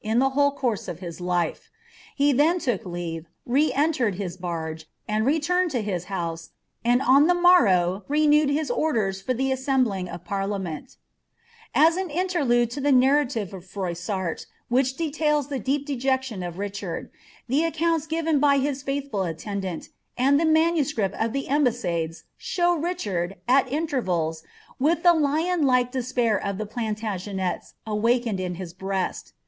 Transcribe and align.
in 0.00 0.20
the 0.20 0.30
whole 0.30 0.54
couiM 0.56 0.94
HKkislifc. 0.96 1.58
He 2.14 2.32
then 2.32 2.60
look 2.64 2.86
leave, 2.86 3.26
rename 3.44 3.74
r^ 3.92 4.14
his 4.14 4.36
barge, 4.36 4.86
and 5.08 5.26
returned 5.26 5.74
lo 5.74 5.82
Pl^p 5.82 6.04
house, 6.04 6.50
and 6.84 7.02
on 7.02 7.26
tite 7.26 7.34
morrow 7.42 8.04
renewed 8.06 8.48
his 8.48 8.70
orders 8.70 9.20
for 9.20 9.34
the 9.34 9.50
assembling 9.50 10.08
of 10.08 10.22
Llujian 10.22 10.86
A* 11.74 11.80
an 12.00 12.10
inlcrlude 12.10 12.70
to 12.70 12.80
the 12.80 12.92
narralire 12.92 13.52
of 13.54 13.64
FroJssarl, 13.64 14.46
which 14.68 14.96
details 14.96 15.48
the 15.48 15.58
deep 15.58 15.88
dqtction 15.88 16.46
of 16.46 16.58
Richard, 16.58 17.10
the 17.48 17.62
accoimts 17.62 18.08
given 18.08 18.38
by 18.38 18.58
hie 18.58 18.74
faithful 18.74 19.24
attendant, 19.24 19.88
and 20.16 20.38
the 20.38 20.44
maniiKcripi 20.46 21.12
of 21.24 21.32
the 21.32 21.48
Ambassades. 21.50 22.22
show 22.36 22.76
Richard, 22.76 23.34
at 23.48 23.66
intervals, 23.68 24.44
wiili 24.80 24.94
th« 25.02 25.06
Ittjci 25.06 25.64
like 25.64 25.90
rlespair 25.90 26.40
of 26.40 26.58
the 26.58 26.66
Planlagenets 26.66 27.72
awakened 27.84 28.38
in 28.38 28.54
his 28.54 28.72
breast. 28.72 29.32